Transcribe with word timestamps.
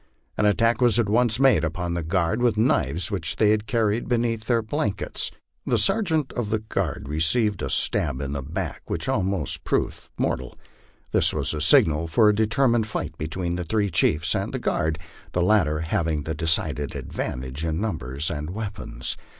An 0.35 0.47
attack 0.47 0.81
was 0.81 0.97
at 0.97 1.07
once 1.07 1.39
made 1.39 1.63
upon 1.63 1.93
the 1.93 2.01
guard 2.01 2.41
with 2.41 2.57
knives 2.57 3.11
which 3.11 3.35
they 3.35 3.55
carried 3.55 4.09
be 4.09 4.17
neath 4.17 4.45
their 4.45 4.63
blankets. 4.63 5.29
The 5.67 5.77
sergeant 5.77 6.33
of 6.33 6.49
the 6.49 6.57
guard 6.57 7.07
received 7.07 7.61
a 7.61 7.69
stab 7.69 8.19
in 8.19 8.31
the 8.31 8.41
back 8.41 8.81
which 8.89 9.07
almost 9.07 9.63
proved 9.63 10.09
mortal. 10.17 10.57
This 11.11 11.35
was 11.35 11.51
the 11.51 11.61
signal 11.61 12.07
for 12.07 12.29
a 12.29 12.33
determined 12.33 12.91
light 12.95 13.15
between 13.19 13.57
the 13.57 13.63
three 13.63 13.91
chiefs 13.91 14.33
and 14.33 14.51
the 14.51 14.57
guard, 14.57 14.97
the 15.33 15.43
latter 15.43 15.81
having 15.81 16.23
the 16.23 16.33
decided 16.33 16.95
advantage 16.95 17.63
in 17.63 17.79
numbers 17.79 18.31
and 18.31 18.49
weapons. 18.49 19.17